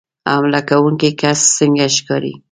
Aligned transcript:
حمله 0.31 0.59
کوونکی 0.69 1.09
کس 1.21 1.39
څنګه 1.57 1.85
ښکاري 1.95 2.33